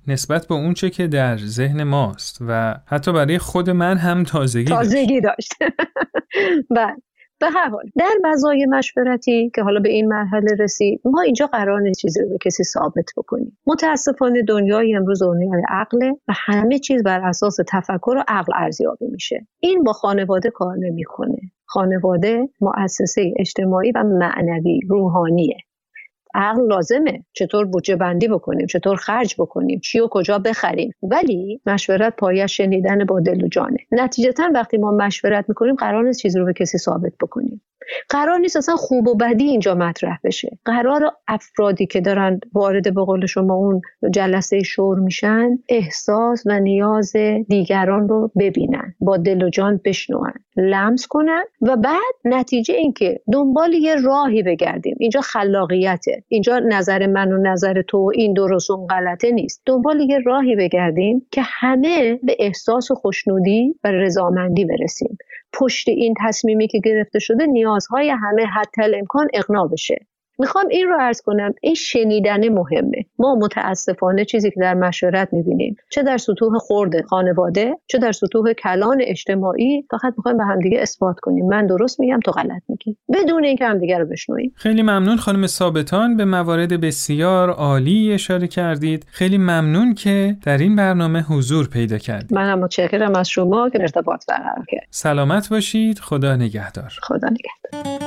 نسبت 0.08 0.46
به 0.46 0.54
اونچه 0.54 0.90
که 0.90 1.06
در 1.06 1.36
ذهن 1.36 1.82
ماست 1.82 2.38
و 2.48 2.74
حتی 2.86 3.12
برای 3.12 3.38
خود 3.38 3.70
من 3.70 3.96
هم 3.96 4.24
تازگی 4.24 4.64
تازگی 4.64 5.20
داشت, 5.20 5.52
داشت. 5.60 5.72
بله. 6.76 6.96
به 7.44 7.50
هر 7.50 7.68
حال 7.68 7.84
در 7.96 8.12
مزای 8.24 8.66
مشورتی 8.66 9.50
که 9.54 9.62
حالا 9.62 9.80
به 9.80 9.88
این 9.88 10.08
مرحله 10.08 10.56
رسید 10.58 11.00
ما 11.04 11.20
اینجا 11.20 11.46
قرار 11.46 11.80
نیست 11.80 12.00
چیزی 12.00 12.20
رو 12.20 12.28
به 12.28 12.38
کسی 12.44 12.64
ثابت 12.64 13.10
بکنیم. 13.16 13.58
متاسفانه 13.66 14.42
دنیای 14.42 14.96
امروز 14.96 15.22
دنیای 15.22 15.62
عقله 15.68 16.10
و 16.28 16.32
همه 16.36 16.78
چیز 16.78 17.02
بر 17.02 17.20
اساس 17.28 17.56
تفکر 17.68 18.14
و 18.16 18.24
عقل 18.28 18.52
ارزیابی 18.56 19.06
میشه. 19.06 19.46
این 19.60 19.82
با 19.82 19.92
خانواده 19.92 20.50
کار 20.50 20.76
نمی‌کنه. 20.78 21.38
خانواده 21.66 22.48
مؤسسه 22.60 23.34
اجتماعی 23.38 23.92
و 23.94 24.02
معنوی 24.04 24.80
روحانیه. 24.88 25.56
عقل 26.34 26.66
لازمه. 26.66 27.24
چطور 27.32 27.64
بودجه 27.64 27.96
بندی 27.96 28.28
بکنیم 28.28 28.66
چطور 28.66 28.96
خرج 28.96 29.34
بکنیم 29.38 29.80
چی 29.80 30.00
و 30.00 30.08
کجا 30.10 30.38
بخریم. 30.38 30.94
ولی 31.02 31.60
مشورت 31.66 32.16
پایش 32.16 32.56
شنیدن 32.56 33.04
با 33.04 33.20
دل 33.20 33.44
و 33.44 33.48
جانه. 33.48 33.78
نتیجتا 33.92 34.50
وقتی 34.54 34.76
ما 34.76 34.90
مشورت 34.90 35.44
می‌کنیم 35.48 35.74
قرار 35.74 36.04
نیست 36.04 36.20
چیزی 36.20 36.38
رو 36.38 36.44
به 36.44 36.52
کسی 36.52 36.78
ثابت 36.78 37.12
بکنیم. 37.20 37.62
قرار 38.08 38.38
نیست 38.38 38.56
اصلا 38.56 38.76
خوب 38.76 39.08
و 39.08 39.14
بدی 39.14 39.44
اینجا 39.44 39.74
مطرح 39.74 40.18
بشه. 40.24 40.58
قرار 40.64 41.12
افرادی 41.28 41.86
که 41.86 42.00
دارن 42.00 42.40
وارد 42.52 42.94
به 42.94 43.04
قول 43.04 43.26
شما 43.26 43.54
اون 43.54 43.80
جلسه 44.12 44.62
شور 44.62 44.98
میشن 44.98 45.50
احساس 45.68 46.42
و 46.46 46.60
نیاز 46.60 47.12
دیگران 47.48 48.08
رو 48.08 48.30
ببینن. 48.38 48.94
با 49.00 49.16
دل 49.16 49.42
و 49.42 49.50
جان 49.50 49.80
بشنون. 49.84 50.32
لمس 50.56 51.06
کنن 51.06 51.44
و 51.62 51.76
بعد 51.76 52.14
نتیجه 52.24 52.74
اینکه 52.74 53.20
دنبال 53.32 53.72
یه 53.72 53.94
راهی 53.94 54.42
بگردیم. 54.42 54.93
اینجا 55.04 55.20
خلاقیته. 55.20 56.22
اینجا 56.28 56.58
نظر 56.58 57.06
من 57.06 57.32
و 57.32 57.42
نظر 57.42 57.82
تو 57.82 58.10
این 58.14 58.32
درست 58.32 58.70
و 58.70 58.86
غلطه 58.86 59.30
نیست. 59.30 59.62
دنبال 59.66 60.00
یه 60.00 60.18
راهی 60.18 60.56
بگردیم 60.56 61.26
که 61.30 61.42
همه 61.44 62.20
به 62.22 62.36
احساس 62.38 62.90
و 62.90 62.94
خوشنودی 62.94 63.74
و 63.84 63.90
رضامندی 63.90 64.64
برسیم. 64.64 65.18
پشت 65.52 65.88
این 65.88 66.14
تصمیمی 66.26 66.68
که 66.68 66.78
گرفته 66.84 67.18
شده 67.18 67.46
نیازهای 67.46 68.10
همه 68.10 68.44
حتی 68.46 68.82
امکان 68.98 69.28
اقنا 69.34 69.66
بشه. 69.66 70.06
می‌خوام 70.38 70.64
این 70.70 70.88
رو 70.88 70.96
ارز 71.00 71.20
کنم 71.20 71.54
این 71.62 71.74
شنیدن 71.74 72.48
مهمه. 72.48 73.04
ما 73.18 73.34
متاسفانه 73.34 74.24
چیزی 74.24 74.50
که 74.50 74.60
در 74.60 74.74
مشورت 74.74 75.28
می‌بینیم 75.32 75.76
چه 75.90 76.02
در 76.02 76.16
سطوح 76.16 76.58
خورده 76.58 77.02
خانواده 77.02 77.74
چه 77.86 77.98
در 77.98 78.12
سطوح 78.12 78.52
کلان 78.52 78.98
اجتماعی 79.00 79.86
فقط 79.90 80.14
می‌خوایم 80.16 80.38
به 80.38 80.44
همدیگه 80.44 80.80
اثبات 80.80 81.20
کنیم. 81.20 81.46
من 81.46 81.66
درست 81.66 82.00
میگم 82.00 82.20
تو 82.24 82.30
غلط 82.30 82.62
میگی. 82.68 82.96
بدون 83.14 83.44
اینکه 83.44 83.66
همدیگه 83.66 83.98
رو 83.98 84.06
بشنویم. 84.06 84.52
خیلی 84.56 84.82
ممنون 84.82 85.16
خانم 85.16 85.46
ثابتان 85.46 86.16
به 86.16 86.24
موارد 86.24 86.80
بسیار 86.80 87.50
عالی 87.50 88.12
اشاره 88.12 88.46
کردید. 88.46 89.06
خیلی 89.10 89.38
ممنون 89.38 89.94
که 89.94 90.36
در 90.44 90.58
این 90.58 90.76
برنامه 90.76 91.22
حضور 91.22 91.68
پیدا 91.68 91.98
کردید. 91.98 92.34
من 92.34 92.50
هم 92.50 92.58
متشکرم 92.58 93.14
از 93.14 93.28
شما 93.28 93.68
که 93.70 93.80
ارتباط 93.80 94.26
برقرار 94.28 94.64
کرد 94.68 94.86
سلامت 94.90 95.48
باشید. 95.48 95.98
خدا 95.98 96.36
نگهدار. 96.36 96.92
خدا 97.02 97.28
نگهدار. 97.28 98.03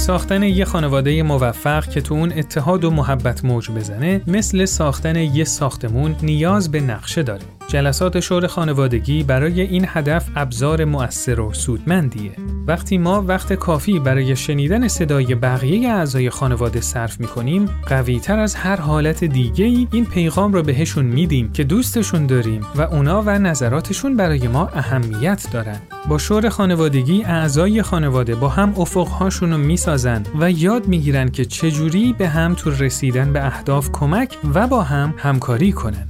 ساختن 0.00 0.42
یه 0.42 0.64
خانواده 0.64 1.22
موفق 1.22 1.88
که 1.88 2.00
تو 2.00 2.14
اون 2.14 2.32
اتحاد 2.32 2.84
و 2.84 2.90
محبت 2.90 3.44
موج 3.44 3.70
بزنه 3.70 4.20
مثل 4.26 4.64
ساختن 4.64 5.16
یه 5.16 5.44
ساختمون 5.44 6.16
نیاز 6.22 6.70
به 6.70 6.80
نقشه 6.80 7.22
داره. 7.22 7.59
جلسات 7.70 8.20
شور 8.20 8.46
خانوادگی 8.46 9.22
برای 9.22 9.60
این 9.60 9.84
هدف 9.88 10.28
ابزار 10.36 10.84
مؤثر 10.84 11.40
و 11.40 11.52
سودمندیه. 11.52 12.32
وقتی 12.66 12.98
ما 12.98 13.22
وقت 13.22 13.52
کافی 13.52 13.98
برای 13.98 14.36
شنیدن 14.36 14.88
صدای 14.88 15.34
بقیه 15.34 15.88
اعضای 15.88 16.30
خانواده 16.30 16.80
صرف 16.80 17.20
می‌کنیم، 17.20 17.66
قویتر 17.86 18.38
از 18.38 18.54
هر 18.54 18.76
حالت 18.76 19.24
دیگه 19.24 19.64
ای 19.64 19.88
این 19.92 20.06
پیغام 20.06 20.52
رو 20.52 20.62
بهشون 20.62 21.04
میدیم 21.04 21.52
که 21.52 21.64
دوستشون 21.64 22.26
داریم 22.26 22.60
و 22.76 22.82
اونا 22.82 23.22
و 23.26 23.30
نظراتشون 23.30 24.16
برای 24.16 24.48
ما 24.48 24.66
اهمیت 24.66 25.46
دارن. 25.52 25.78
با 26.08 26.18
شور 26.18 26.48
خانوادگی 26.48 27.24
اعضای 27.24 27.82
خانواده 27.82 28.34
با 28.34 28.48
هم 28.48 28.74
افقهاشون 28.78 29.50
رو 29.50 29.58
می‌سازن 29.58 30.22
و 30.40 30.50
یاد 30.50 30.88
می‌گیرن 30.88 31.28
که 31.28 31.44
چجوری 31.44 32.14
به 32.18 32.28
هم 32.28 32.54
تو 32.54 32.70
رسیدن 32.70 33.32
به 33.32 33.46
اهداف 33.46 33.90
کمک 33.92 34.38
و 34.54 34.66
با 34.66 34.82
هم 34.82 35.14
همکاری 35.18 35.72
کنن. 35.72 36.09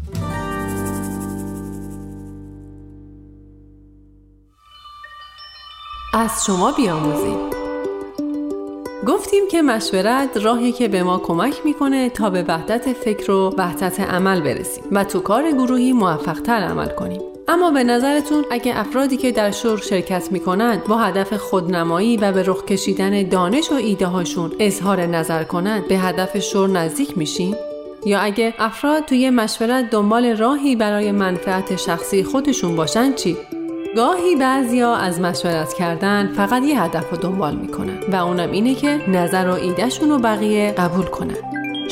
از 6.21 6.45
شما 6.47 6.73
بیاموزیم 6.73 7.39
گفتیم 9.07 9.49
که 9.51 9.63
مشورت 9.63 10.37
راهی 10.37 10.73
که 10.73 10.89
به 10.89 11.03
ما 11.03 11.19
کمک 11.19 11.55
می‌کنه 11.65 12.09
تا 12.09 12.31
به 12.31 12.45
وحدت 12.49 12.93
فکر 12.93 13.31
و 13.31 13.55
وحدت 13.59 14.01
عمل 14.01 14.41
برسیم 14.41 14.85
و 14.93 15.05
تو 15.05 15.21
کار 15.21 15.53
گروهی 15.53 15.93
موفقتر 15.93 16.53
عمل 16.53 16.89
کنیم 16.89 17.21
اما 17.49 17.71
به 17.71 17.85
نظرتون 17.85 18.45
اگه 18.51 18.79
افرادی 18.79 19.17
که 19.17 19.33
در 19.33 19.51
شور 19.51 19.79
شرکت 19.79 20.33
می‌کنند 20.33 20.85
با 20.85 20.97
هدف 20.97 21.33
خودنمایی 21.33 22.17
و 22.17 22.33
به 22.33 22.43
رخ 22.43 22.65
کشیدن 22.65 23.29
دانش 23.29 23.73
و 23.73 23.75
ایده 23.75 24.07
هاشون 24.07 24.53
اظهار 24.59 25.07
نظر 25.07 25.45
کنند 25.45 25.89
به 25.89 25.99
هدف 25.99 26.39
شور 26.39 26.69
نزدیک 26.69 27.19
میشین؟ 27.19 27.57
یا 28.07 28.21
اگه 28.21 28.55
افراد 28.59 29.05
توی 29.05 29.31
مشورت 29.31 29.91
دنبال 29.91 30.37
راهی 30.37 30.77
برای 30.77 31.13
منفعت 31.13 31.77
شخصی 31.77 32.25
خودشون 32.25 32.77
باشن 32.77 33.15
چی؟ 33.15 33.37
گاهی 33.97 34.37
بعضیا 34.37 34.95
از 34.95 35.21
مشورت 35.21 35.73
کردن 35.73 36.33
فقط 36.37 36.63
یه 36.63 36.83
هدف 36.83 37.11
رو 37.11 37.17
دنبال 37.17 37.57
می‌کنن 37.57 37.99
و 38.13 38.17
اونم 38.17 38.51
اینه 38.51 38.75
که 38.75 39.11
نظر 39.11 39.49
و 39.49 39.53
ایدهشون 39.53 40.11
رو 40.11 40.19
بقیه 40.19 40.73
قبول 40.73 41.07
کنن 41.07 41.37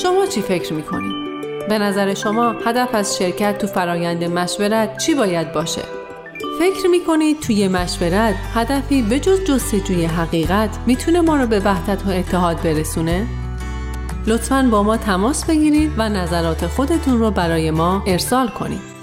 شما 0.02 0.26
چی 0.26 0.42
فکر 0.42 0.72
می‌کنید؟ 0.72 1.12
به 1.68 1.78
نظر 1.78 2.14
شما 2.14 2.54
هدف 2.66 2.94
از 2.94 3.16
شرکت 3.16 3.58
تو 3.58 3.66
فرایند 3.66 4.24
مشورت 4.24 4.98
چی 4.98 5.14
باید 5.14 5.52
باشه؟ 5.52 5.82
فکر 6.58 6.88
می‌کنید 6.88 7.40
توی 7.40 7.68
مشورت 7.68 8.34
هدفی 8.54 9.02
به 9.02 9.20
جز 9.20 9.44
جستجوی 9.44 10.04
حقیقت 10.04 10.70
می‌تونه 10.86 11.20
ما 11.20 11.36
رو 11.36 11.46
به 11.46 11.60
وحدت 11.60 12.06
و 12.06 12.10
اتحاد 12.10 12.62
برسونه؟ 12.62 13.26
لطفا 14.26 14.68
با 14.70 14.82
ما 14.82 14.96
تماس 14.96 15.44
بگیرید 15.44 15.92
و 15.96 16.08
نظرات 16.08 16.66
خودتون 16.66 17.18
رو 17.18 17.30
برای 17.30 17.70
ما 17.70 18.02
ارسال 18.06 18.48
کنید. 18.48 18.97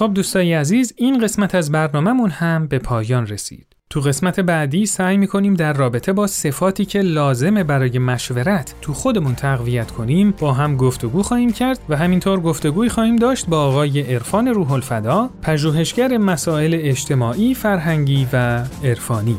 خب 0.00 0.14
دوستای 0.14 0.54
عزیز 0.54 0.92
این 0.96 1.18
قسمت 1.18 1.54
از 1.54 1.72
برنامهمون 1.72 2.30
هم 2.30 2.66
به 2.66 2.78
پایان 2.78 3.26
رسید. 3.26 3.66
تو 3.90 4.00
قسمت 4.00 4.40
بعدی 4.40 4.86
سعی 4.86 5.16
می‌کنیم 5.16 5.54
در 5.54 5.72
رابطه 5.72 6.12
با 6.12 6.26
صفاتی 6.26 6.84
که 6.84 7.00
لازمه 7.00 7.64
برای 7.64 7.98
مشورت 7.98 8.74
تو 8.80 8.92
خودمون 8.92 9.34
تقویت 9.34 9.90
کنیم 9.90 10.34
با 10.38 10.52
هم 10.52 10.76
گفتگو 10.76 11.22
خواهیم 11.22 11.52
کرد 11.52 11.80
و 11.88 11.96
همینطور 11.96 12.40
گفتگوی 12.40 12.88
خواهیم 12.88 13.16
داشت 13.16 13.46
با 13.46 13.62
آقای 13.62 14.00
عرفان 14.00 14.48
روح 14.48 14.72
الفدا 14.72 15.30
پژوهشگر 15.42 16.18
مسائل 16.18 16.78
اجتماعی، 16.80 17.54
فرهنگی 17.54 18.28
و 18.32 18.64
عرفانی. 18.84 19.36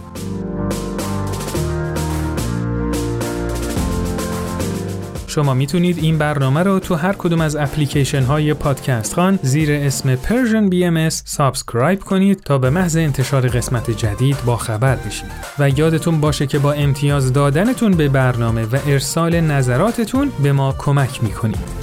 شما 5.31 5.53
می‌تونید 5.53 5.97
این 5.97 6.17
برنامه 6.17 6.63
رو 6.63 6.79
تو 6.79 6.95
هر 6.95 7.13
کدوم 7.13 7.41
از 7.41 7.55
اپلیکیشن 7.55 8.23
های 8.23 8.53
پادکست 8.53 9.13
خوان 9.13 9.39
زیر 9.41 9.71
اسم 9.71 10.15
Persian 10.15 10.73
BMS 10.73 11.13
subscribe 11.25 11.99
کنید 11.99 12.39
تا 12.39 12.57
به 12.57 12.69
محض 12.69 12.97
انتشار 12.97 13.47
قسمت 13.47 13.91
جدید 13.91 14.37
با 14.45 14.57
خبر 14.57 14.95
بشید 14.95 15.31
و 15.59 15.69
یادتون 15.69 16.21
باشه 16.21 16.47
که 16.47 16.59
با 16.59 16.73
امتیاز 16.73 17.33
دادنتون 17.33 17.91
به 17.91 18.09
برنامه 18.09 18.65
و 18.65 18.77
ارسال 18.87 19.41
نظراتتون 19.41 20.31
به 20.43 20.51
ما 20.51 20.75
کمک 20.77 21.23
می‌کنید. 21.23 21.80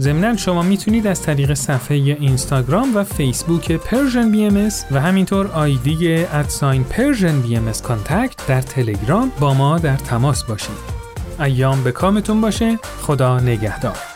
ضمناً 0.00 0.36
شما 0.36 0.62
می‌تونید 0.62 1.06
از 1.06 1.22
طریق 1.22 1.54
صفحه 1.54 1.96
اینستاگرام 1.96 2.96
و 2.96 3.04
فیسبوک 3.04 3.72
Persian 3.72 4.30
BMS 4.30 4.48
و 4.90 5.00
همینطور 5.00 5.46
آیدی 5.46 6.16
at 6.16 6.84
sign 6.84 7.40
Persian 7.40 7.56
BMS 7.56 7.72
Contact 7.72 8.46
در 8.46 8.60
تلگرام 8.60 9.32
با 9.40 9.54
ما 9.54 9.78
در 9.78 9.96
تماس 9.96 10.44
باشید. 10.44 10.96
ایام 11.40 11.84
به 11.84 11.92
کامتون 11.92 12.40
باشه 12.40 12.78
خدا 13.00 13.40
نگهدار 13.40 14.15